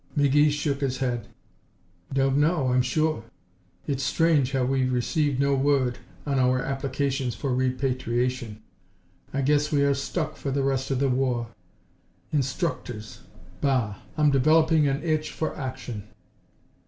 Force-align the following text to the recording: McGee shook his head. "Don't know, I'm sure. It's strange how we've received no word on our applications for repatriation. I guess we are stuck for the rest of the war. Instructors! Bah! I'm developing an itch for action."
McGee 0.17 0.49
shook 0.49 0.81
his 0.81 0.97
head. 0.97 1.27
"Don't 2.11 2.35
know, 2.37 2.69
I'm 2.69 2.81
sure. 2.81 3.23
It's 3.85 4.01
strange 4.01 4.51
how 4.51 4.65
we've 4.65 4.91
received 4.91 5.39
no 5.39 5.53
word 5.53 5.99
on 6.25 6.39
our 6.39 6.59
applications 6.59 7.35
for 7.35 7.53
repatriation. 7.53 8.63
I 9.31 9.43
guess 9.43 9.71
we 9.71 9.83
are 9.83 9.93
stuck 9.93 10.37
for 10.37 10.49
the 10.49 10.63
rest 10.63 10.89
of 10.89 10.97
the 10.97 11.07
war. 11.07 11.49
Instructors! 12.33 13.19
Bah! 13.61 13.97
I'm 14.17 14.31
developing 14.31 14.87
an 14.87 15.03
itch 15.03 15.29
for 15.31 15.55
action." 15.55 16.05